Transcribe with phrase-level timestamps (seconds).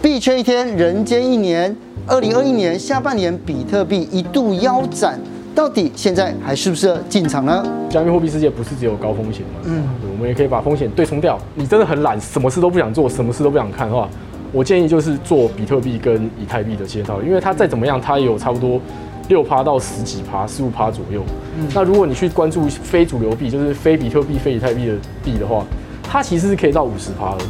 [0.00, 1.74] 币圈一天，人间一年。
[2.06, 5.18] 二零二一年下半年，比特币一度腰斩，
[5.56, 7.66] 到底现在还适不适合进场呢？
[7.90, 9.60] 加密货币世界不是只有高风险吗？
[9.64, 9.82] 嗯，
[10.12, 11.36] 我们也可以把风险对冲掉。
[11.56, 14.08] 你真的很懒，什么事都不想做，什么事都不想看的话，
[14.52, 18.80] 我建议就是做比特币跟以太币的切套，因为它再怎么样，它也有差不多
[19.28, 21.22] 六趴到十几趴、十五趴左右。
[21.58, 24.94] 嗯，那如果你去关注非主流币，就是非比特币、非以太币的
[25.24, 25.66] 币的话，
[26.04, 27.44] 它其实是可以到五十趴的。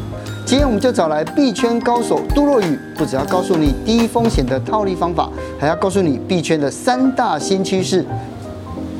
[0.48, 5.28] 今天我们就找来币圈高手杜若雨，不只要告诉你低风险的套利方法，
[5.60, 8.02] 还要告诉你币圈的三大新趋势。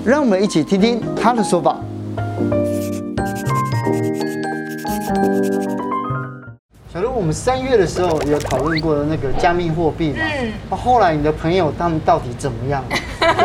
[0.05, 1.79] 让我们一起听听他的说法。
[6.93, 10.19] 小路，我们三月的时候有讨论过的那个加密货币嘛？
[10.21, 10.77] 嗯。
[10.77, 12.85] 后来你的朋友他们到底怎么样？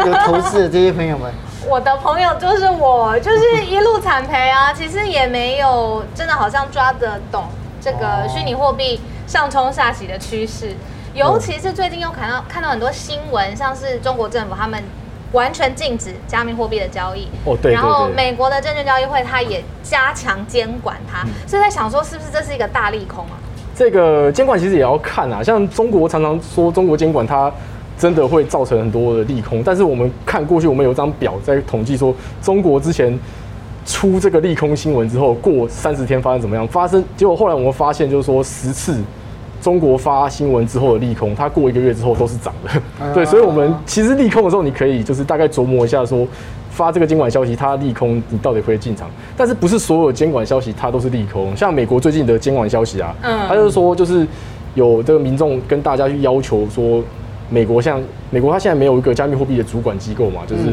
[0.05, 1.31] 有 投资的这些朋友们。
[1.69, 4.73] 我的朋友就是我，就是一路惨赔啊。
[4.73, 7.45] 其实也没有真的好像抓得懂。
[7.83, 8.97] 这个虚拟货币
[9.27, 10.73] 上冲下洗的趋势，
[11.13, 14.81] 尤其是最近又看到看到很多新闻，像是中国政府他们
[15.33, 17.27] 完全禁止加密货币的交易。
[17.43, 17.73] 哦，对。
[17.73, 23.35] 然后美国的证券交易会，它也加强监管它，所以在想说，是不是这是一个大利空啊？
[23.75, 27.51] 这个监管其实也要看啊，像中国常常说中国监管它
[27.97, 33.19] 真的会造成很多的利空，但是我们看过去，我们有一张表在统计说中国之前。
[33.85, 36.67] 出这个利空新闻之后，过三十天发生怎么样？
[36.67, 38.97] 发生结果后来我们发现，就是说十次
[39.61, 43.13] 中国发新闻之后的利空，它过一个月之后都是涨的。
[43.13, 46.25] 对，所以我们其实利空的时候，你可以就是大概琢磨一下，说
[46.69, 49.09] 发这个监管消息，它利空你到底会进场？
[49.35, 51.55] 但是不是所有监管消息它都是利空？
[51.55, 54.25] 像美国最近的监管消息啊，嗯，他就是说就是
[54.75, 57.03] 有这个民众跟大家去要求说，
[57.49, 60.63] 美国像美国它现在没有一个加密货币的主管机构嘛，就是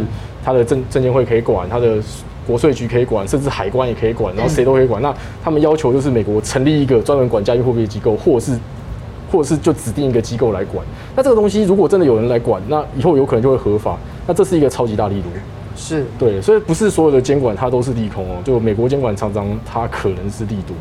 [0.44, 1.98] 它的证证监会可以管它的。
[2.50, 5.00] 国税局可以管，甚至海关也可以管，然后谁都可以管。
[5.00, 8.58] 那他们要求就是美国成立一个专门管加密货币的机构，或者是，
[9.30, 10.84] 或者是就指定一个机构来管。
[11.14, 13.96] 那这个东西如果真的有人来管，那以后有可能就会合法。
[14.26, 15.28] 那这是一个超级大力度。
[15.76, 18.42] 是对，所以不是所有的监管它都是利空哦。
[18.44, 20.74] 就美国监管常常它可能是利多。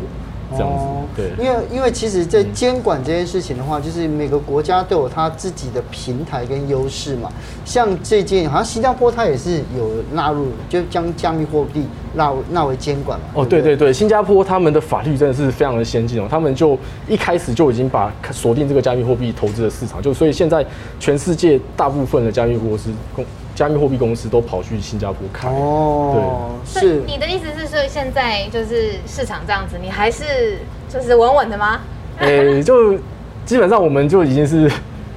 [0.52, 0.70] 这样
[1.16, 7.30] 子，对，因为因为其实，在监管这件事情的话，就是每个国家都有它自己的平台跟优势嘛。
[7.64, 13.26] 像最近，好像新加坡它也是有纳入，就将加密货币纳纳为监管嘛。
[13.36, 16.78] 哦，对对对，新加坡他们的法律真的是非常的先进哦，他们就
[17.08, 20.66] 一开始就已经把锁定这个加密货币投资的市场，就所以现在
[21.00, 23.26] 全世界大部分的加密货币公
[23.60, 31.82] 加密货币公司都跑去新加坡开哦，对，是你的意思是说现在就是市场这样子，你还是就是稳稳的吗？
[32.20, 32.98] 哎、欸，就
[33.46, 34.72] 基本上我们就已经是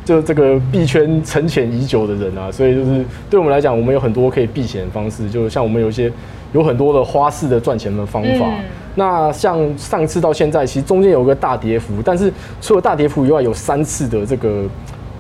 [0.05, 6.13] 就这个币圈沉潜已久的人啊，所以就是对我们来讲，我们有很多可以避险的方式，就像我们有一些
[6.53, 8.47] 有很多的花式的赚钱的方法。
[8.47, 8.65] 嗯、
[8.97, 14.65] 那像上次到现在，其实中间有个大跌幅，但是除了大跌幅以外，有三次的这个。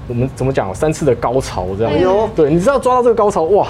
[0.08, 0.74] 我们怎么讲？
[0.74, 3.68] 三次的高潮这样，哎呦，对，你知道抓到这个高潮，哇，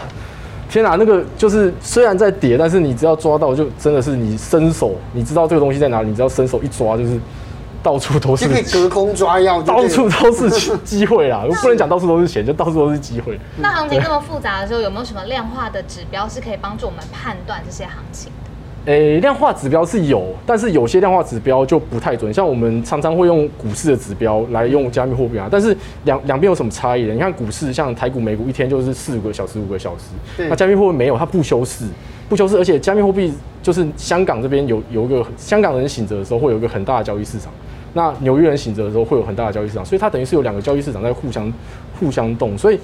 [0.70, 7.20] 天哪，那个就是虽然在跌，但是你只要抓到，就真的是你伸手，你知道这个东西在哪里，你只要伸手一抓，就是
[7.82, 11.44] 到处都是，就可以隔空抓药， 到处都是机会啦。
[11.48, 13.38] 我不能讲到处都是钱，就到处都是机会。
[13.59, 18.32] 那行情这么复杂的时候，有没有什么量化的指标是可以帮助我们判断这些行情？
[18.84, 22.34] 诶、欸，量化指标是有，但是有些量化指标就不太准。
[22.34, 27.15] 像我们常常会用股市的指标来用加密货币啊，但是两两边有什么差异呢？
[27.15, 31.84] 你看股市，像台股、美股一天就是四五个小时、五个小时，那加密货币没有，它不休市，
[32.28, 33.32] 不休市，而且加密货币
[33.62, 37.53] 就是香港这边有有一个香港人醒着的时候会有一个很大的交易市场，
[37.94, 41.53] 那纽约人醒着的时候会有很大的交易市场，所以它等于是有两个交易市场在互相
[42.00, 42.81] 互相动，所以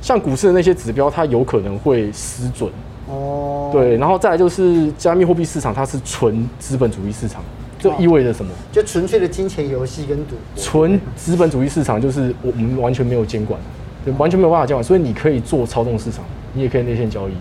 [0.00, 2.70] 像股市的那些指标，它有可能会失准。
[3.08, 7.42] 哦，对，然后再来就是加密货币市场，它是纯资本主义市场，
[7.78, 8.52] 这意味着什么？
[8.70, 10.36] 就纯粹的金钱游戏跟赌。
[10.56, 13.60] 纯资本主义市场就是我们完全没有监管，
[14.04, 16.24] 对，完全没有办法监管，所以你可以做操纵市场，
[16.54, 17.32] 你也可以内线交易。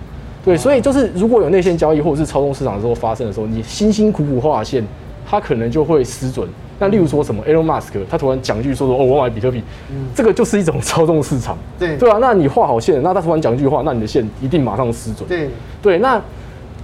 [0.44, 4.84] 对，所以就是如果有内线交易或者是操纵市场的时候发生的时候，你辛辛苦苦画线，
[5.30, 6.50] 它可能就会失准。
[6.82, 9.62] 那例如说什么，Elon Musk 他突然讲一句说说哦，我买比特币，
[9.92, 12.18] 嗯、这个就是一种操纵市场，对对啊。
[12.20, 15.30] 那你画好线，那他突然讲一句话，那你的线一定马上失准。
[15.30, 15.48] 对
[15.80, 16.00] 对。
[16.00, 16.20] 那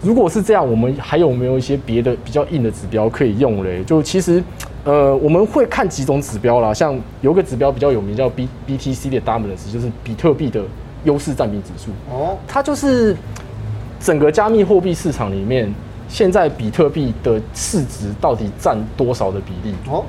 [0.04, 3.84] 如果是这样，我们还有没有一些别的比较硬的指标可以用嘞？
[3.86, 4.44] 就其实，
[4.84, 10.62] 呃，我们会看几种指标啦，像有个指标比较有名叫 B BTC 的 Dominance，就是比特币的
[11.06, 11.90] 优势占比指数。
[12.14, 13.18] 哦，它就是
[14.00, 15.74] 整个加密货币市场里面。
[16.08, 19.76] 现在比特币的市值到底占多少的比例？
[19.90, 20.04] 哦，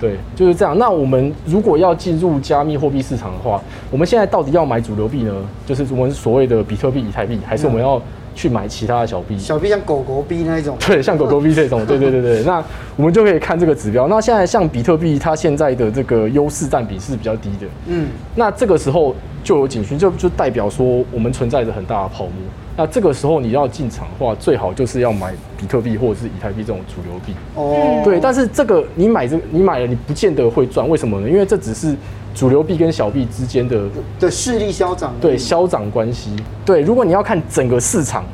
[0.00, 0.76] 对，就是这样。
[0.78, 5.32] 那我们如果要进入加密货币市场的话，我们现在到底要买主流币呢？
[5.66, 8.00] 就是我们所谓的比特币、以太币，还是我们要
[8.34, 9.38] 去买其他的小币。
[9.38, 10.76] 小币像狗狗币那一种。
[10.80, 11.86] 对，像狗狗币这种。
[11.86, 12.42] 对对对对。
[12.44, 12.62] 那
[12.96, 14.08] 我们就可以看这个指标。
[14.08, 17.66] 那现在像比特币，它现在的这个优势占比是比较低的。
[17.86, 18.08] 嗯。
[18.34, 19.14] 那这个时候
[19.44, 22.32] 就有警讯，就就代表说我们存在着很大的泡沫。
[22.76, 27.32] 那这个时候你要进场的话，最好就是要买比特币或者是以太币这种主流币。
[27.54, 28.02] 哦。
[28.04, 30.88] 对，但是这个你买这你买了，你不见得会赚。
[30.88, 31.28] 为什么呢？
[31.28, 31.94] 因为这只是
[32.34, 33.82] 主流币跟小币之间的
[34.18, 35.14] 的势力消长。
[35.20, 36.34] 对，消长关系。
[36.64, 38.24] 对，如果你要看整个市场，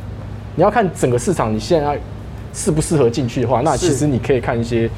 [0.57, 1.99] 你要看整个市场，你现在
[2.55, 4.89] 适不适合进去的话，那其实你可以看一些。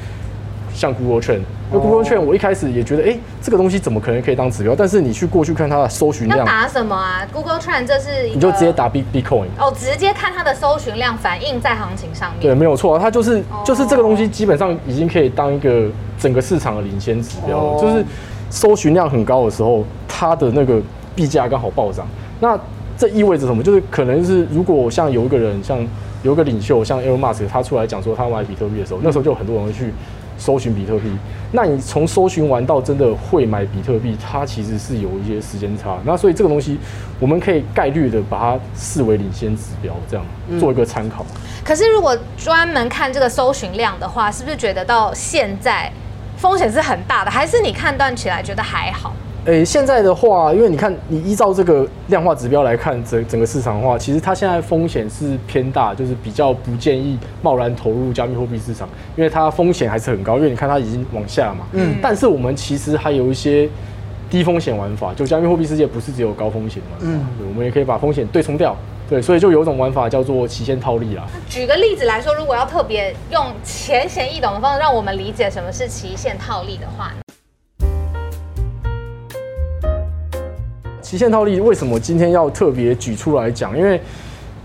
[0.73, 1.41] 像 Google Trend，
[1.71, 4.75] 那 Google Trend 我一开始也觉得，哎、欸，这个东西怎么可能可以当指标？
[4.75, 12.41] 但是你去过去看它的搜寻量，要打什么啊？Google Trend 这是你就直接打 B Bitcoin 哦，直接看它的搜寻量反映在行情上面。
[12.41, 15.87] 对，没有错，它就是就是这个东西基本上已经可以当一个
[16.17, 17.81] 整个市场的领先指标了。
[17.81, 18.03] 就是
[18.49, 20.81] 搜寻量很高的时候，它的那个
[21.15, 22.07] 币价刚好暴涨。
[22.39, 22.59] 那
[22.97, 23.61] 这意味着什么？
[23.61, 25.77] 就是可能是如果像有一个人，像
[26.23, 29.93] 有一个领袖，像 Elon Musk，他出来讲说他买比特币的时候，那时候就有很多人会去。
[30.43, 31.09] 搜寻比特币，
[31.53, 35.97] 那你从搜寻完到真的会买比特币，它其实是有一些时间差。
[36.03, 36.77] 那所以这个东西，
[37.17, 40.25] 我们可以概率的把它视为领先指标，这样
[40.59, 41.25] 做一个参考。
[41.29, 41.39] 嗯。
[41.63, 45.89] 可是如果专门看这个搜寻量的话，是不是觉得到现在
[46.35, 47.31] 风险是很大的？
[47.31, 49.13] 还是你判断起来觉得还好？
[49.45, 58.87] 诶、欸，现在的话，因为你看，你依照这个量化指标来看整整个市场的话，其实它现在风险是偏大，就是比较不建议贸然投入加密货币市场，
[59.17, 60.37] 因为它风险还是很高。
[60.37, 63.69] 因为你看它已经往下嘛，嗯，但是我们其实还有一些
[64.29, 68.73] 低风险玩法，就加密货币世界不是只有高风险玩法，嗯，我们也可以把风险对冲掉，
[69.09, 71.27] 对，所以就有一种玩法叫做期限套利啦。
[71.49, 77.11] 举个例子来说，如果要特别用浅显易懂的方式让我们理解什么是期限套利的话。
[81.13, 83.77] 极限套利为什么今天要特别举出来讲？
[83.77, 84.01] 因为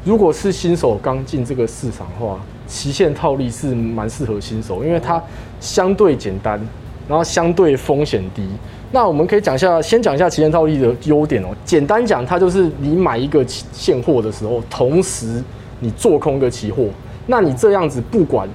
[0.02, 5.22] 如果是新手刚进这个市场的话，极限套利是蛮适合新手，因为它
[5.60, 6.58] 相对简单，
[7.06, 8.48] 然后相对风险低。
[8.92, 11.48] 那我们可以讲一下，先讲一下极限套利的优点哦。
[11.66, 15.44] 简单讲，它就是你买一个现货的时候，同时
[15.80, 16.86] 你做空一个期货，
[17.26, 18.48] 那你这样子不管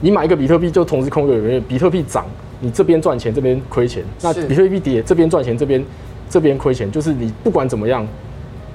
[0.00, 2.26] 你买一个比特币，就同时空个，比特币涨，
[2.58, 5.80] 你这边赚钱，这边亏钱；那比特币跌，这边赚钱，这边。
[6.28, 8.06] 这边亏钱，就是你不管怎么样，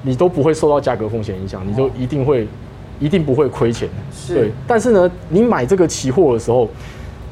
[0.01, 2.47] 你都不会受到价格风险影响，你就一定会，
[2.99, 3.87] 一定不会亏钱。
[4.11, 4.35] 是。
[4.35, 6.69] 对，但是呢，你买这个期货的时候，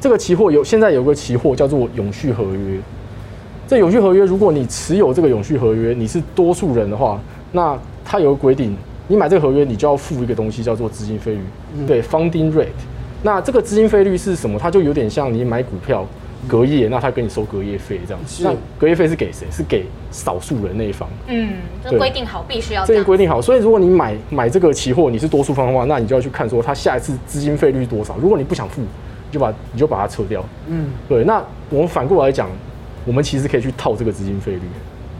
[0.00, 2.78] 这个期货有现在有个期货叫做永续合约。
[3.68, 7.20] 这永续合约，如果你持有这个永续合约，你是多数人的话，
[7.52, 8.76] 那它有个规定，
[9.08, 11.40] 你买这个合约，你就要付一个东西叫做资金费率，
[11.86, 12.66] 对，funding rate。
[13.22, 14.58] 那这个资金费率是什么？
[14.58, 16.06] 它就有点像你买股票。
[16.48, 18.42] 隔夜，那他跟你收隔夜费这样子。
[18.42, 19.46] 那隔夜费是给谁？
[19.50, 21.08] 是给少数人那一方。
[21.28, 21.54] 嗯，
[21.84, 22.84] 这规定好，必须要。
[22.84, 28.16] 这边规定好，所以如果你买买这个期货，你是多数方的话，那你就要去看说他下一次资金费率多少。
[28.20, 28.88] 如果你不想付，你
[29.30, 30.44] 就把你就把它撤掉。
[30.66, 31.22] 嗯，对。
[31.22, 31.40] 那
[31.70, 32.50] 我们反过来讲，
[33.06, 34.62] 我们其实可以去套这个资金费率。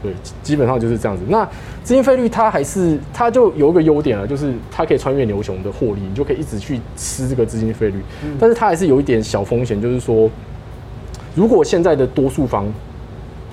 [0.01, 0.11] 对，
[0.41, 1.23] 基本上就是这样子。
[1.29, 1.45] 那
[1.83, 7.95] 资金费率它还是它就有一个优点了，就是它可以穿越牛熊的获利，你就可以一直去吃这个资金费率。
[8.37, 10.29] 但是它还是有一点小风险，就是说。
[11.35, 12.65] 如果现在的多数方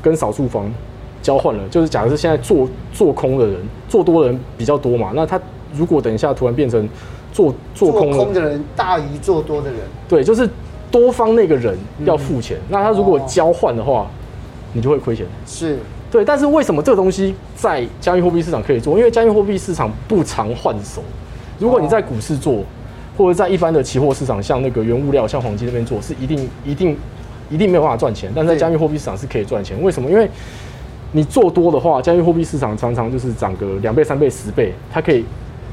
[0.02, 0.70] 跟少数方
[1.22, 3.56] 交换了，就是假如是现在做做空的人，
[3.88, 5.40] 做多的人比较多嘛，那他
[5.74, 6.88] 如果等一下突然变成
[7.32, 10.48] 做做空，做空的人大于做多的人，对，就是
[10.90, 14.06] 多方那个人要付钱，嗯、那他如果交换的话，哦、
[14.72, 15.26] 你就会亏钱。
[15.46, 15.78] 是
[16.10, 18.98] 对，但是为什么这个东西在加密货币市场可以做？
[18.98, 21.02] 因为加密货币市场不常换手。
[21.58, 22.64] 如果你在股市做，哦、
[23.16, 26.96] 或者在一般的期货市场，像那个原物料，像黄金那边做，是一定一定。
[27.50, 29.80] 一定没有办法赚钱，但在加密货币市场是可以赚钱。
[29.82, 30.08] 为什么？
[30.10, 30.30] 因为
[31.12, 35.24] 你做多的话，加密货币市场常常就是涨个两倍、三倍、十倍，它可以，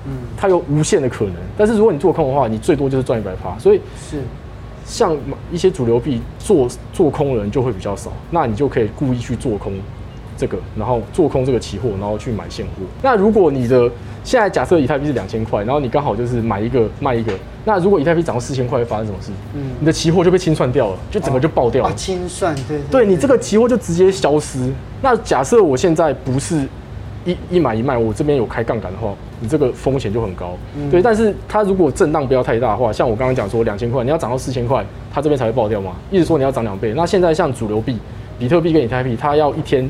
[0.07, 1.35] 嗯，它有无限的可能。
[1.55, 3.57] 但是如果你做空的话，你最多就是赚一百趴。
[3.59, 4.21] 所以是
[4.83, 5.15] 像
[5.51, 9.73] 一些主流币做做空的人就会比较少，那你就可以故意去做空
[10.37, 12.83] 这个，然后做空这个期货，然后去买现货。
[13.01, 13.89] 那如果你的
[14.23, 17.33] 现在假设以太币是两千块，然后你刚好就是买一个卖一个。
[17.65, 19.31] 那如果以太币涨到四千块，会发生什么事？
[19.53, 21.89] 嗯，你的期货就被清算掉了，就整个就爆掉了。
[21.89, 23.05] 啊，清算，对对，对。
[23.05, 24.71] 对你这个期货就直接消失。
[25.01, 26.65] 那假设我现在不是
[27.25, 30.57] 一一买一卖，我这边有开杠杆的话，你这个风险就很高。
[30.77, 35.91] 嗯、对，但是它如果震荡不要太大的话，像我刚刚讲说两千块，你要涨到四千块，它这边才会爆掉嘛。
[36.09, 36.93] 意思说你要涨两倍。
[36.95, 37.97] 那现在像主流币，
[38.39, 39.89] 比特币跟以太币，它要一天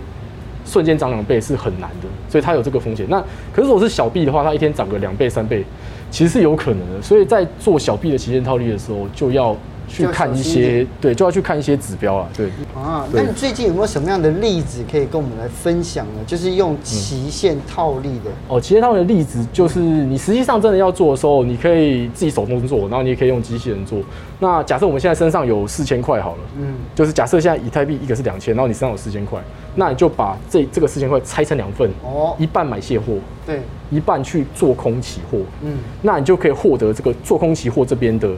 [0.68, 3.08] 瞬间涨两倍是很难的，所以它有这个风险。
[3.10, 3.20] 那
[3.52, 5.64] 可是如果是小币的话，它一天涨个两倍三倍。
[6.10, 9.54] 其实是有可能的，所以在做小币的期限套利的时候，就要
[9.88, 12.48] 去看一些，对，就要去看一些指标啊，对。
[12.76, 16.22] 啊，那你最近有没有什么样的例子可以跟我们来分享呢？
[16.28, 18.30] 就是用期限套利的。
[18.30, 24.00] 嗯、哦，期限套利的例子就是你实际上真的要做的时候，你可以自己手动做，然后你也可以用机器人做。
[24.40, 29.40] 那假设我们现在身上有四千块好了，嗯，就是假设现在以太币一个是两千，然后你身上有四千块，
[29.76, 33.14] 那你就把这这个四千块拆成两份，哦，一半买现货，
[33.46, 38.30] 对，一半去做空期货，嗯，那你就可以获得这个做空期货这边的。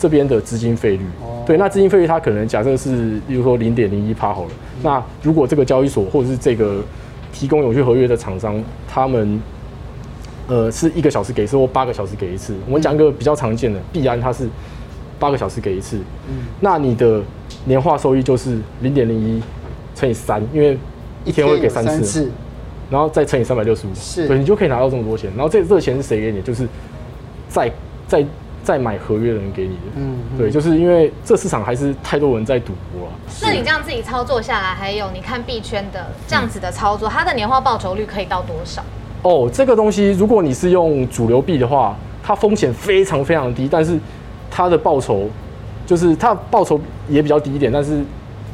[0.00, 1.04] 这边的资金费率，
[1.44, 4.50] 对，那资金费率它可能假设是，比如说零点零一趴好了。
[4.82, 6.82] 那如果这个交易所或者是这个
[7.34, 9.38] 提供永续合约的厂商，他们
[10.46, 14.48] 呃是一个小时给一次或八个小时给一次，我们讲一个比较常见的，币安它是
[15.18, 15.98] 八个小时给一次，
[16.30, 17.20] 嗯，那你的
[17.66, 19.42] 年化收益就是零点零一
[19.94, 20.78] 乘以三，因为
[21.26, 22.30] 一天会给三次，
[22.88, 25.30] 然后再乘以三百六十五，是，对，你就可以拿到这么多钱。
[25.36, 26.40] 然后这这个钱是谁给你？
[26.40, 26.66] 就是
[27.50, 27.70] 在
[28.08, 28.24] 在。
[28.62, 33.12] 再买合约的人给你的，嗯，对，就是因为这市场还是太多人在赌博了。
[33.42, 38.82] 那你这样自己操作下来，还有你看币圈的这样子的操作，它的年化报酬率可以到多少？
[39.22, 43.98] 哦，这个东西如果你是用主流币的话，它风险非常非常低，但是
[44.50, 45.28] 它的报酬
[45.86, 47.98] 就是它的报酬也比较低一点，但是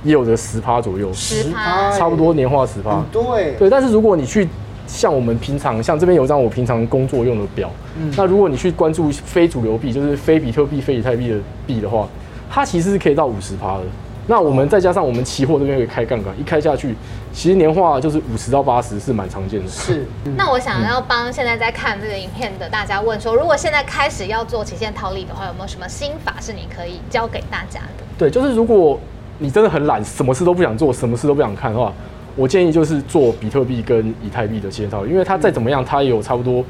[0.04, 4.48] 也有着十趴左右，十趴，差不多年化十趴，对，对，但是如果你去。
[4.86, 12.08] 像我们平常，像这边有张我平常工作用的表，嗯，那如果你去关注非主流币，就是非比特币、非以太币的币的话，
[12.50, 13.82] 它其实是可以到五十趴的。
[14.28, 16.96] 那我们再加上我们期货这边可以开杠杆，一开下去，
[17.32, 19.68] 其实年化就是五十到八十是蛮常见的。
[19.68, 20.04] 是。
[20.24, 28.04] 嗯、那我想要帮现在在看这个影片的大家问说，如果现在开始要做期限套利的话，有没有什么心法是你可以教给大家的？
[28.18, 28.98] 对，就是如果
[29.38, 31.92] 你真的很懒，什么事都不想做，什么事都不想看的话。
[32.36, 36.62] 我建议就是做比特币跟以太币的期限套，因为它再怎么样，它也有差不多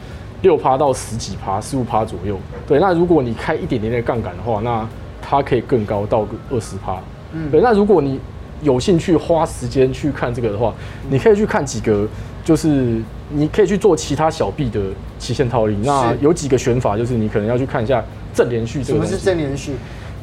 [0.42, 2.38] 六趴到十几趴、十五趴左右。
[2.66, 4.88] 对，那如果你开一点点的杠杆的话，那
[5.20, 6.96] 它可以更高到个二十趴。
[7.32, 7.61] 嗯，对。
[7.61, 8.20] 那如果你
[8.62, 10.73] 有兴趣花时间去看这个的话，
[11.11, 12.06] 你可以去看几个，
[12.44, 14.80] 就是你可以去做其他小币的
[15.18, 15.76] 期限套利。
[15.82, 19.00] 那有几个选法，就是你可能要去看一下正连续这个。
[19.00, 19.73] 什么是正连续？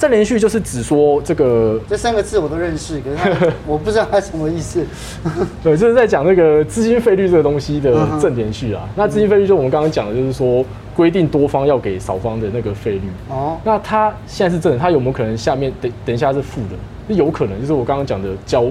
[0.03, 4.85] 正连续就是指说这个 这三个字我都认识，可是 我不知道它什么意思。
[5.63, 8.85] 对，就是在讲那个资金费率这个东西的正连续啊。
[8.97, 13.03] 那资金费率就我们刚刚讲的，就是说规定多方要给少方的那个费率。
[13.29, 13.57] 哦。
[13.63, 17.13] 那它现在是正的，它有没有可能下面等等一下是负的？
[17.15, 18.65] 有可能，就是我刚刚讲的交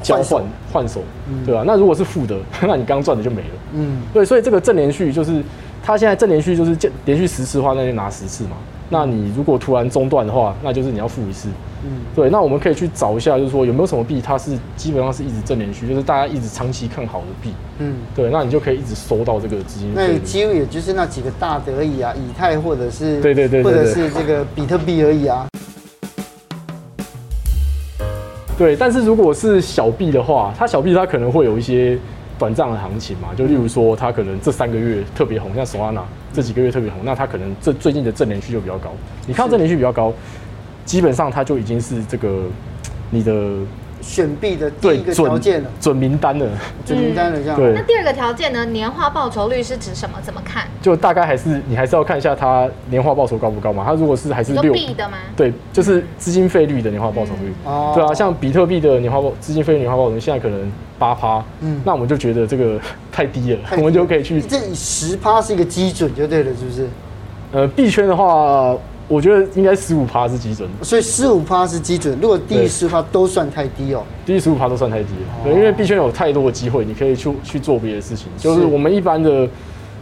[0.00, 1.02] 交换换手，
[1.44, 1.64] 对吧？
[1.66, 3.48] 那如果是负的，那你刚刚赚的就没了。
[3.72, 4.02] 嗯。
[4.14, 5.42] 对，所以这个正连续就是
[5.82, 6.76] 它现在正连续就是
[7.06, 8.50] 连续十次的话，那就拿十次嘛。
[8.88, 11.48] 那你如果突然中断的话，那就是你要付一次。
[11.84, 12.30] 嗯，对。
[12.30, 17.50] 那我们可以去找一下，就是说有没有什么币，它是基本上是一直正连续，就是大家一直长期看好的币。
[17.78, 18.30] 嗯，对。
[18.30, 19.92] 那你就可以一直收到这个资金。
[19.94, 25.46] 那几乎也就是那几个大的而已啊，以太或者是对对对，或者是这个比特币而已啊。
[28.56, 31.98] 对，但是如果是小币的话，它小币它可能会有一些。
[32.38, 36.02] 短暂的行情嘛，就例如说，它可能这三个月特别红，像索安纳
[36.32, 38.90] 这几个月特别红，那它可能这最近的正连续就比较高。
[39.26, 40.12] 你看到正连续比较高，
[40.84, 42.42] 基本上它就已经是这个
[43.10, 43.32] 你的。
[44.06, 46.46] 选币的第一个条件了，准名单了，
[46.86, 47.56] 准名单了，这样。
[47.56, 47.72] 对。
[47.74, 48.64] 那第二个条件呢？
[48.66, 50.16] 年化报酬率是指什么？
[50.22, 50.64] 怎么看？
[50.80, 53.82] 就大概还是你还是要看一下它年化报酬高不高嘛。
[53.84, 55.18] 它如果是还是六币的吗？
[55.36, 57.52] 对，就是资金费率的年化报酬率。
[57.64, 57.92] 哦。
[57.94, 64.40] 对啊，像比特币的年化报资金费率年化报酬率现在可能八趴，嗯，那我们就觉得这个太低了，我们就可以去。
[64.40, 66.88] 这十趴是一个基准就对了，是不是？
[67.52, 68.76] 呃，币圈的话。
[69.08, 72.18] 我觉得应该十五趴是基准，所以十五趴是基准。
[72.20, 75.44] 如果低于十趴都算太低哦，低于十五趴都算太低了。
[75.44, 78.26] 对，因为币圈有太多的机会，你可以去去做别的事情。
[78.36, 79.48] 就是我们一般的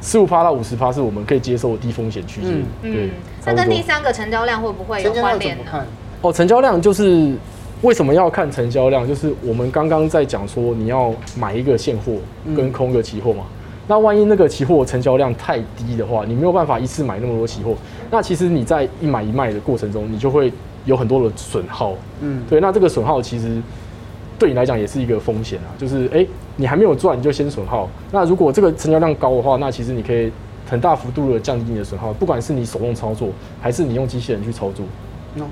[0.01, 2.63] 十五趴到五十趴是我们可以接受的低风险区间。
[2.83, 3.11] 对。
[3.45, 5.85] 那跟第三个成交量会不会有关联呢？
[6.23, 7.35] 哦，成交量就是
[7.83, 9.07] 为什么要看成交量？
[9.07, 12.15] 就是我们刚刚在讲说你要买一个现货
[12.57, 13.45] 跟空个期货嘛。
[13.87, 17.75] 那万一那个期货成交量太低的话，你没有办法一次买那么多期货，
[18.11, 20.53] 那其实你在一买一卖的过程中，你就会
[20.85, 21.95] 有很多的损耗。
[22.21, 23.61] 嗯，对，那这个损耗其实
[24.39, 27.89] 对你来讲也是一个风险啊，就是哎、欸，你还没有赚你就先损耗。
[28.13, 30.31] 那如果这个成交量高的话，那其实你可以
[30.69, 33.29] 很大幅度的降低你的损耗，不管是你手动操作
[33.61, 34.85] 还是你用机器人去操作。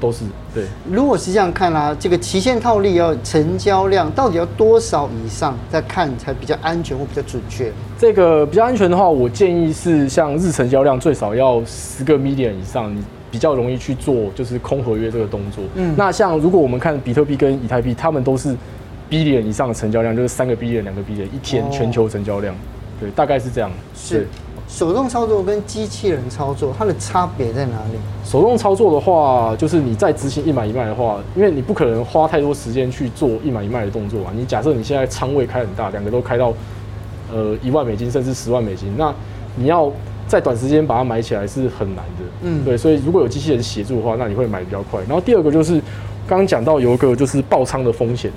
[0.00, 0.24] 都是
[0.54, 0.64] 对。
[0.90, 7.72] 如果是这样看啊，这个期限套利要成交量到底要多少以上再看才比较安全或比较准确？
[7.98, 15.64] 这个比较安全的话，我建议是像日成交量最少要十个 million 以上，你比较容易去做就是空合约这个动作。
[15.74, 18.56] 嗯，那像如果我们看比特币跟以太币，他们都是
[19.10, 22.54] billion 以上的成交量，就是三个 billion 两个 billion 一天全球成交量。
[23.00, 23.70] 对，大概是这样。
[23.94, 24.28] 是
[24.72, 27.98] 手动操作跟机器人操作，它的差别在哪里？
[28.24, 34.32] 手动操作的话，就是你在执行一买一卖的话，因为你不可能花太多时间去做一买一卖的动作啊。
[34.34, 36.54] 你假设你现在仓位开很大，两个都开到
[37.30, 39.14] 呃一万美金甚至十万美金，那
[39.56, 39.92] 你要
[40.26, 42.24] 在短时间把它买起来是很难的。
[42.40, 44.98] 嗯，对，所以如果有机器人协助的话，那你会买比较快。
[45.00, 45.74] 然后第二个就是
[46.26, 48.32] 刚刚讲到有一个就是爆仓的风险。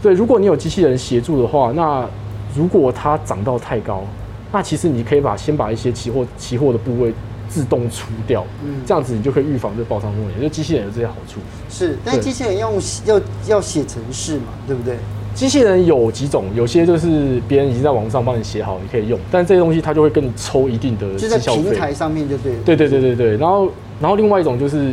[0.00, 2.08] 对，如果你有机器人协助的话，那
[2.54, 4.04] 如果它涨到太高，
[4.52, 7.12] 那其实你可以把先把一些期货期货的部位
[7.48, 10.40] 自动出掉，嗯，这样子你就可以预防这爆仓风险。
[10.42, 11.40] 就机器人有这些好处。
[11.68, 12.74] 是，但机器人用
[13.06, 14.96] 要要写程式嘛，对不对？
[15.32, 21.14] 机器人有几种，有些就是别人已经在网上帮你写好，你可以用，但这些东西它就会跟你抽一定的。
[21.16, 22.52] 就在平台上面就对。
[22.64, 24.92] 对对对对对，然后然后另外一种就是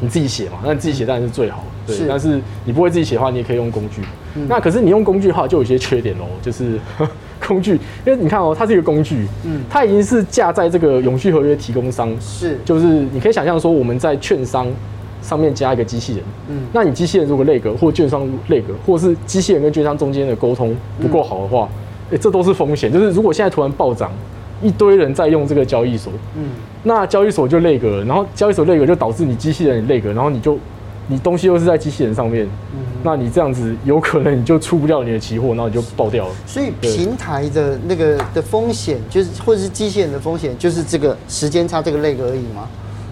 [0.00, 1.64] 你自己写嘛，那你自己写当然是最好。
[1.86, 4.02] 对，是但是你不会自己写的话，你也可以用工具。
[4.34, 6.78] 嗯、那可是你用工具的话，就有一些缺点喽，就是
[7.46, 7.72] 工具，
[8.04, 14.66] 因为你看哦，它是一个工具，嗯，它已经是架在这个永续合约提供商，是，就是你可以想象说，我们在券商
[15.22, 21.68] 上面加一个机器人，嗯，那你机器人如果内格或券商内格，或是机器人跟券商中间的沟通不够好的话，
[22.10, 22.92] 哎、嗯欸，这都是风险。
[22.92, 24.10] 就是如果现在突然暴涨，
[24.62, 26.50] 一堆人在用这个交易所，嗯，
[26.82, 30.58] 那交易所就内格了，然后交易所内格就导致你机器人也内格，然后你就。
[31.08, 36.34] 你东西又是在机器人上面，嗯、那你这样子有可能你就出不掉你的期货，然后你就爆掉了。
[36.46, 42.68] 所以平台的那个的风险，就是或者是机器人的风险，就是这个时间差这个 lag 而已吗？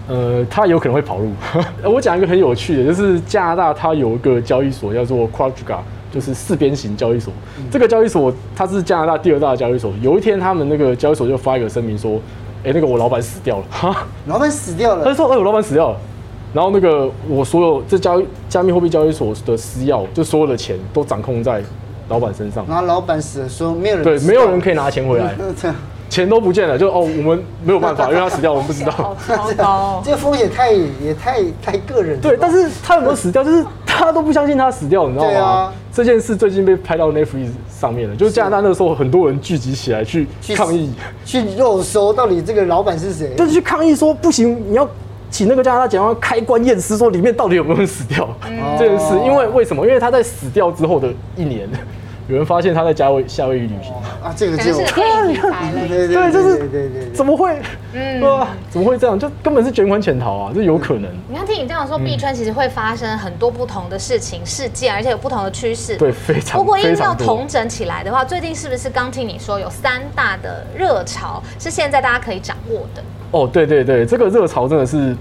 [0.07, 1.31] 呃，它有可能会跑路。
[1.83, 5.79] 我讲一个很有趣的，就是加拿大它有一个交易所叫做 Quadriga，
[6.11, 7.33] 就是四边形交易所。
[7.57, 9.93] 嗯、这个交易所它是加拿大第二大的交易所。
[10.01, 12.17] 有一天他们那个交易所就发一个声明说
[12.63, 15.03] ：“哎、欸，那个我老板死掉了。”哈，老板死掉了。
[15.05, 15.97] 他就说：“哎、欸，我老板死掉了。”
[16.55, 21.61] 然后那个我所有这交加密货币交易所的私钥，就所有的钱都掌控在
[22.07, 22.65] 老板身上。
[22.65, 25.35] 然后老板死的时候，没有人对，没有人可以拿钱回来，
[26.07, 26.77] 钱都不见了。
[26.77, 28.91] 就哦，我们没有办法，因为他死掉，我们不知道。
[29.35, 32.21] 好高， 这个风险太也太太个人。
[32.21, 33.43] 对，但是他有没有死掉？
[33.43, 35.29] 就是他都不相信他死掉，你知道吗？
[35.31, 35.73] 对啊。
[35.91, 40.93] 这件事最近被拍到 Netflix 上面了，就是加拿大那个时候很多人聚集起来去抗议，
[41.25, 44.87] 去肉搜到底这个老板是谁，就是去抗议说不行，你要。
[45.29, 48.27] 请那个加拿大检方开棺验尸，说里面到底有没有人死掉？
[48.47, 49.85] 嗯、 这件事，因为为什么？
[49.85, 51.67] 因为他在死掉之后的一年，
[52.27, 57.55] 有人发现他在夏威夏威夷旅行啊，这个就对对对，就是对对对，怎么会？
[57.93, 59.17] 嗯，哇，怎么会这样？
[59.19, 61.11] 就根本是卷款潜逃啊，这有可能。
[61.29, 65.95] 你看，听你这样说，币圈其实会发生很多不同的事情、事件，而且有不同的趋势。
[65.97, 66.57] 对，非常。
[66.57, 73.03] 不过，硬要统整起来的话，最近是不是刚听你说有三大的热潮是现在大家可以掌握的？
[73.31, 75.15] 哦，对对对，这个热潮真的是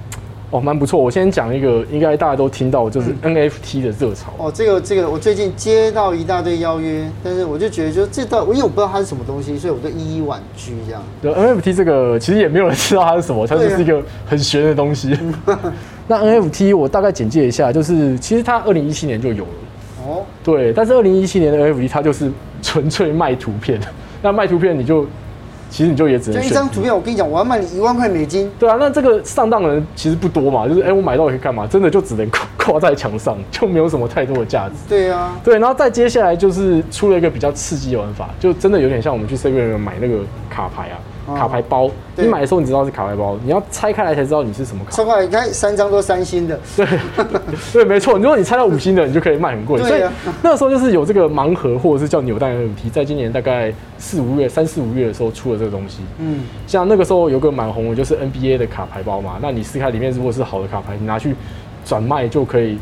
[0.51, 1.01] 哦蛮不错。
[1.01, 4.33] 我先讲一个，应该大家都听到，就是 NFT 的热潮。
[4.39, 11.03] 哦，这个这个，我最近接到一大堆邀约，但是我就觉得，就这道，因为我不知道它是什么东西，所以我就一一婉拒这样。
[11.21, 15.13] 对，NFT 这个其实也没有人知道它是什么，它就是一个很玄的东西。
[15.47, 15.59] 啊、
[16.07, 19.51] 那 NFT 我大概简介一下，就是其实它二零一七年就有了。
[20.07, 22.31] 哦，对，但是二零一七年的 NFT 它就是
[22.63, 23.81] 纯粹卖图片，
[24.23, 25.05] 那卖图片你就。
[25.75, 28.49] 其实你就也只能就一张图片，我跟你讲，我要卖你一万块美金。
[28.61, 31.67] 对啊，那这个上当的人其实不多嘛，就是哎、欸，我买到可以干嘛？
[31.67, 34.75] 真的就只能挂挂在墙上，就没有什么太多的价值。
[34.89, 40.97] 对啊，对，然后再接下来就是出了一个比较刺激的玩法，就真的有点像我们去 C 位买那个卡牌啊。
[41.27, 44.91] 卡牌包，你买的时候你知道是卡牌包，你要拆开来才知道你是什么卡。
[44.91, 46.59] 拆开来，你看三张都三星的。
[46.77, 46.87] 对，
[47.73, 48.19] 对，没错。
[48.19, 49.83] 如果你拆到五星的，你就可以卖很贵。
[49.83, 50.03] 所以
[50.43, 56.01] 那个时候就是有这个盲盒，或者是叫扭蛋 NFT，在今年大概四五月、三四五月的时候出了这个东西。
[56.19, 59.39] 嗯，像那个时候有个蛮红的，就是 NBA 的卡牌包嘛。
[59.41, 61.35] 那你撕开里面如果是好的卡牌，你拿去
[61.85, 62.79] 转卖就可以，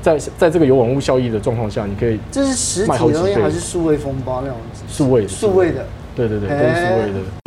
[0.00, 2.18] 在在这个有网络效益的状况下，你可以。
[2.30, 4.56] 这是实体的东西还是数位封包那种？
[4.88, 5.84] 数位，数位的。
[6.16, 7.39] 对对对，都是数位的。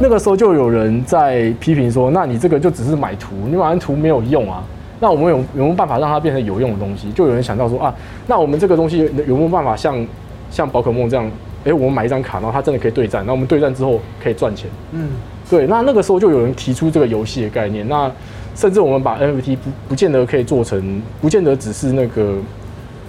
[0.00, 4.62] 那个时候就有人在批评说：“那你这个就只是买图，你买完图没有用啊？
[5.00, 7.94] 那我们有有没有办法让它变成有用的东西？”就有人想到说：“啊，
[8.26, 10.04] 那我们这个东西有没有办法像
[10.50, 11.30] 像宝可梦这样？
[11.64, 15.10] 哎，我们买一张卡，然后它真的可以对战，那我们对战之后可以赚钱。”嗯，
[15.48, 15.66] 对。
[15.68, 17.88] 那那个时候就有人提出这个游戏的概念。
[17.88, 18.10] 那
[18.56, 22.34] 甚至我们把 NFT 不不见得可以做成，不见得只是那个，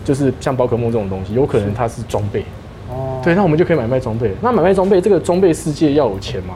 [0.06, 2.46] 就是像宝可梦这种东西，有可能它是装备。
[2.90, 4.32] 哦，对，那我们就可以买卖装备。
[4.40, 6.54] 那买卖装备，这个装备世界要有钱嘛？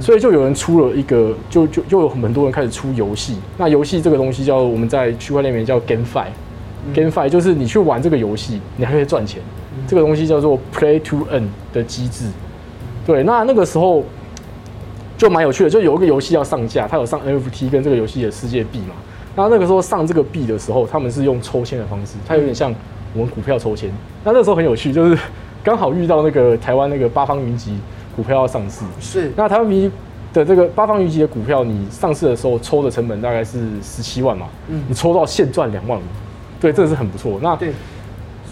[0.00, 3.36] 所以就有人出了一个，就就就有很多人开始出游戏。
[3.58, 9.40] 那游戏这个东西叫我们在区块链里面叫 GameFi，GameFi、就是你去玩这个游戏，你还可以赚钱。
[9.76, 12.26] 嗯、这个东西叫做 Play to Earn 的机制。
[13.06, 14.04] 对，那那个时候
[15.16, 18.94] 就蛮有趣的，就有一个游戏要上架，它有上 NFT 跟这个游戏的世界币嘛。
[19.34, 22.74] 那那个时候上这个币的时候，他们是用抽签的方式，它有点像
[23.14, 23.90] 我们股票抽签。
[24.24, 25.18] 那那时候很有趣，就是
[25.64, 27.78] 刚好遇到那个台湾那个八方云集
[28.16, 28.84] 股票要上市。
[29.00, 29.32] 是。
[29.36, 29.90] 那台湾云
[30.32, 34.46] 的这个八方云集的股票，你上市的时候抽的成本大概是十七万嘛？
[34.68, 34.82] 嗯。
[34.88, 36.02] 你抽到现赚两万五，
[36.60, 37.38] 对，这个是很不错。
[37.42, 37.72] 那对。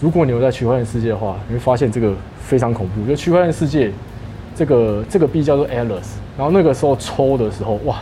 [0.01, 3.07] 如果你有在区块链世界的话，你会发现这个非常恐怖。
[3.07, 3.91] 就区块链世界，
[4.55, 7.97] 这个这个币叫做 Alice，然后那个时候抽的时候，哇，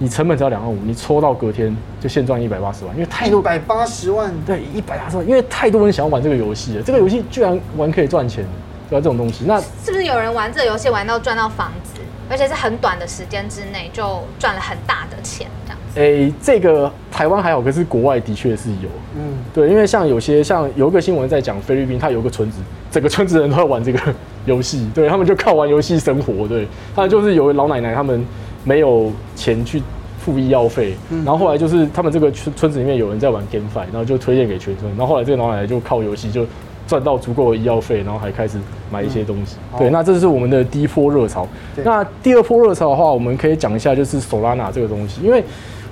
[0.00, 6.82] 你成本只要两万五，你抽到隔天就现赚一百八十万，因为太多一百八十万，对，一百八十万，因为太多人想要玩这个游戏了。
[6.82, 8.44] 这个游戏居然玩可以赚钱，
[8.88, 9.00] 对吧？
[9.00, 15.46] 这种东西，那是不是有人玩这个游戏玩到赚到房子，而且是很短的时间之内就赚了很大的钱？
[15.94, 18.88] 诶、欸，这个台湾还好，可是国外的确是有。
[19.16, 22.58] 嗯，对，因为像有些像有一个新闻在讲菲律宾，它有个村子，
[22.90, 23.98] 整个村子人都在玩这个
[24.44, 26.46] 游戏，对他们就靠玩游戏生活。
[26.46, 28.22] 对，他就是有老奶奶，他们
[28.62, 29.82] 没有钱去
[30.18, 30.94] 付医药费，
[31.24, 36.44] 然后后来就是他们这个村村子里面有人在玩 GameFi，然后就推荐给全村，然后后来这个老奶奶就靠游戏就
[36.86, 38.58] 赚到足够的医药费，然后还开始
[38.90, 39.56] 买一些东西。
[39.72, 41.46] 嗯、对，那这是我们的第一波热潮。
[41.84, 45.42] 那第二波热潮的话，我们可以讲一下就是 Solana 这个东西，因为。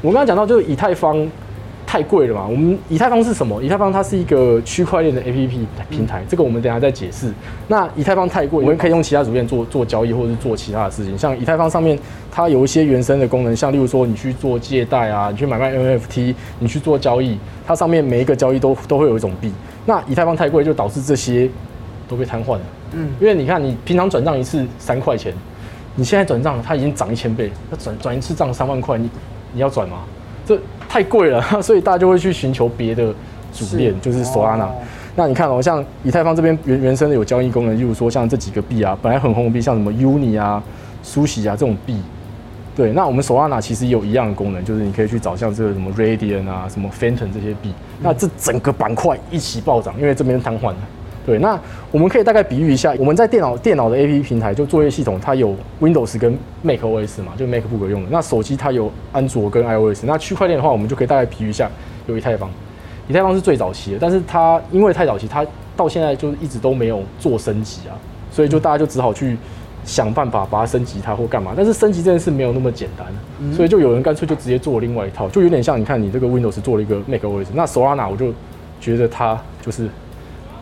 [0.03, 1.27] 我刚刚讲到，就是以太坊
[1.87, 2.47] 太贵了嘛。
[2.47, 3.63] 我们以太坊是什么？
[3.63, 5.49] 以太坊它是一个区块链的 APP
[5.89, 7.33] 平台，这个我们等一下再解释。
[7.69, 11.17] 那以太坊太贵，我们可以用其他主链做做交易，或者是做其他的事情。
[11.17, 11.99] 像以太坊上面，
[12.31, 19.51] 它有一些原生的功能，像例如说你去做借贷啊，你去买卖 NFT，你去做交易，它上面每一个交易都都会有一种币。
[19.87, 21.49] 那以太坊太贵，就导致这些
[22.09, 22.63] 都被瘫痪了。
[22.93, 25.33] 嗯，因为你看，你平常转账一次三块钱，
[25.95, 29.11] 你现在转账它已经涨一千倍，那转转一次账三万块，你。
[29.57, 29.99] 你要转吗？
[30.45, 33.15] 这太贵了， 所以大家就会去寻求别的
[33.53, 34.67] 主链，就是 Solana。
[35.15, 40.61] 那你看哦，像以太坊这边原原生的有交易功能，例如说像这几个币啊，本来很红的币，像什么 Uni 啊、
[41.05, 42.01] Sushi 啊这种币。
[42.77, 47.73] 对，那我们 Solana 其实有一样的功能，就是你可以去找像这个什么 Radian 啊、什么 Phantom 这些币。
[48.01, 50.77] 那这整个板块一起暴涨，因为这边瘫痪了。
[51.25, 51.59] 对，那
[51.91, 58.09] 我们可以大概比喻一下，我们在电脑电脑的 APP 平台，就作业系统，它有 Windows 跟 macOS 嘛，就 MacBook 用的。
[58.11, 60.05] 那手机它有安卓跟 iOS。
[60.05, 61.71] 那区块链的话，我们就可以大概比喻一下，
[62.07, 62.51] 有以太坊，
[63.09, 67.97] 以太坊是最早期的，但是它因为太早期，它到现在就一直都没有做升级啊，
[68.31, 69.39] 所以就大家就只好去
[69.85, 71.53] 想办法把它升级它或干嘛。
[71.57, 73.07] 但是升级这件事没有那么简单，
[73.55, 78.33] 所以就有人干脆就直接做了另外一套，就有点像你看你这个 Windows 做了一个 macOS，那 Solana 我就
[78.81, 79.89] 觉得它就是。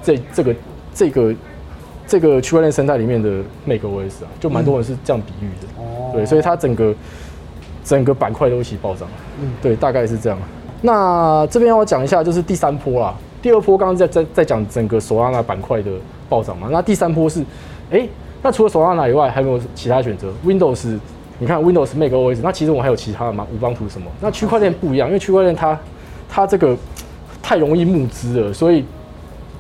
[0.05, 0.55] 这这个
[0.93, 1.35] 这个
[2.09, 3.31] 这个区块链生态里面的
[3.69, 6.93] macOS 啊，就蛮多人是这样比喻的，嗯、对，所以它整个
[7.85, 9.07] 整个板块都一起暴涨，
[9.41, 10.37] 嗯，对，大概是这样。
[10.81, 15.93] 那这边要讲一下，就是第三波啦，第二波刚刚在在在讲整个 Solana 板块的
[16.29, 17.45] 暴涨嘛，那第三波是，
[17.93, 18.05] 哎，
[18.43, 20.99] 那除了 Solana 以外，还有没有其他选择？Windows，
[21.39, 23.47] 你看 Windows macOS，那其实我们还有其他的吗？
[23.55, 24.11] 乌邦图什么？
[24.21, 25.79] 那区块链不一样，因为区块链它
[26.29, 26.77] 它这个
[27.43, 28.85] 太容易募资了，所以。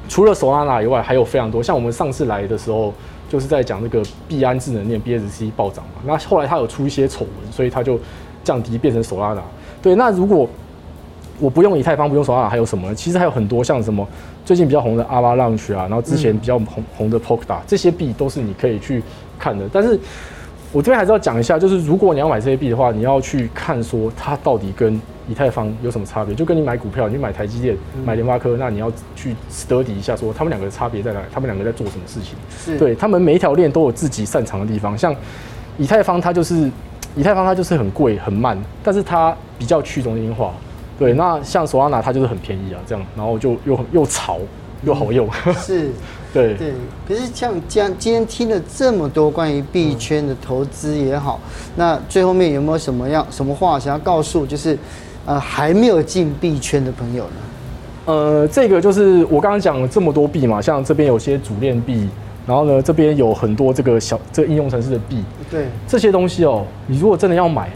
[0.09, 1.63] 除了 Solana 以外，还有非常多。
[1.63, 2.93] 像我们上次来的时候，
[3.31, 6.03] 就是在讲那个币安智能链 BSC 暴涨嘛。
[6.05, 7.99] 那后来它有出一些丑闻，所以它就
[8.45, 9.41] 降低变成 Solana。
[9.81, 10.47] 对，那如果
[11.39, 12.95] 我不用以太坊，不用 Solana，还有什么呢？
[12.95, 14.07] 其实还有很多，像什么
[14.45, 19.03] 最近比较红的 Avalanche 啊，然后之前比较红红的 Polkadot，这些币都是你可以去
[19.39, 19.65] 看的。
[19.73, 19.99] 但是
[20.73, 26.35] 我这边还是要讲一下，就是如果你要买这些币的话，你要去看说它到底跟以太坊有什么差别？
[26.35, 31.27] 就跟你买股票，你买台积电、买联发科，那你要去 study 一下，说他们两个的差别在哪里？
[31.33, 32.37] 他们两个在做什么事情？
[32.57, 34.97] 是对他们每一条链都有自己擅长的地方。
[34.97, 35.15] 像
[35.77, 36.71] 以太坊，它就是
[37.15, 40.53] 以太坊，它就是很贵、很慢，但是它比较去中心化。
[40.99, 44.39] 对，那像 Solana，它就是很便宜啊，这样，然后就又又潮
[44.85, 45.29] 又好用。
[45.55, 45.91] 是。
[46.33, 46.73] 对对，
[47.07, 51.39] 可是像这样，今天听了这么多关于币圈的投资也好，
[51.77, 54.79] 那最后面有没有什么样什么话想要告诉，就是
[55.27, 57.33] 呃还没有进币圈的朋友呢？
[58.07, 62.09] 呃，这个就是我刚刚讲了这么多币嘛，像这边有些主链币，
[62.47, 67.69] 然后呢这边有很多这个小这个应用程式的币，对这些东西哦，你如果真的要买，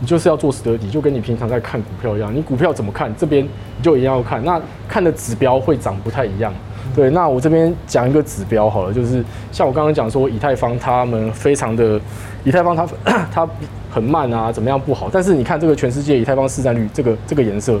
[0.00, 6.52] 你就是要做 study，就跟你平常在看股票一样，你股票怎么看，这边你就一定要看，那看的指标会长不太一样。
[6.94, 11.98] 对，那我这边讲一个指标好了，就是像我刚刚讲说，以太坊他们非常的，
[12.44, 12.86] 以太坊它
[13.32, 13.48] 它
[13.90, 15.08] 很慢啊，怎么样不好？
[15.10, 17.80] 但是你看这个全世界以太坊市占率，这个这个颜色，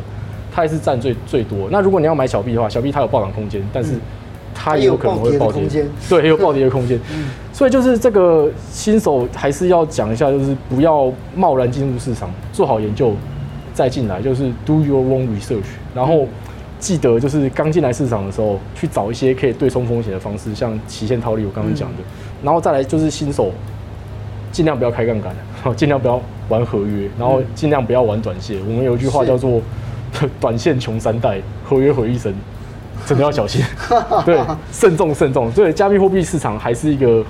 [0.50, 1.68] 它还是占最最多。
[1.70, 3.92] 那如果你要买小币的话，小币它有暴涨空间，但是
[4.54, 5.62] 它也有可能会暴跌，
[6.08, 6.98] 对，也有暴跌的空间。
[7.52, 13.12] 所以就是这个新手还是要讲一下，就是不要贸然进入市场，做好研究
[13.72, 15.64] 再进来，就是 do your own research，
[15.94, 16.26] 然后。
[16.80, 21.98] 记得就是刚进来市场的时候，去找一些可以对冲风险的方式，像期限套利，我刚刚讲的，
[22.42, 23.50] 然后再来就是新手，
[24.52, 25.34] 尽量不要开杠杆，
[25.74, 28.58] 尽量不要玩合约，然后尽量不要玩短线。
[28.68, 29.62] 我们有一句话叫做
[30.38, 32.34] “短线穷三代，合约毁一生”，
[33.06, 33.64] 真的要小心，
[34.24, 34.40] 对，
[34.72, 35.50] 慎重慎重。
[35.50, 37.24] 对，加密货币市场还是一个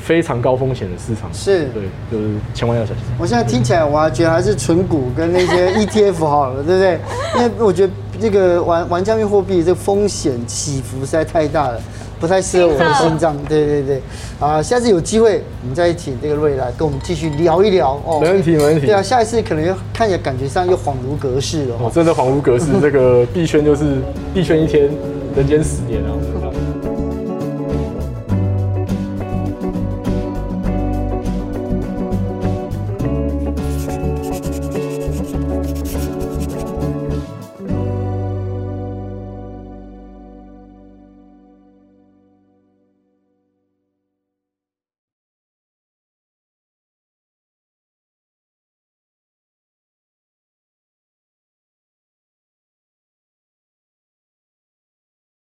[0.00, 3.02] 非常高风险的市场，是对，就是千万要小心。
[3.18, 7.00] 我现在听起来，我还觉得还是纯股跟那些 ETF 好了，对不对？
[7.36, 11.80] 因为我觉得这个玩玩加密货币这个风险起伏实在太大了。
[12.20, 14.02] 不太适合我的心脏，对对对，
[14.38, 18.20] 啊，下次有机会我们再请这个瑞来跟我们继续聊一聊哦。
[18.20, 18.86] 没问题，没问题。
[18.86, 21.76] 对啊，下一次可能又看起来感觉上又恍如隔世了。
[21.80, 22.66] 哦，真的恍如隔世。
[22.80, 23.96] 这个 币圈就是
[24.34, 24.90] 币圈一天，
[25.34, 26.12] 人间十年啊。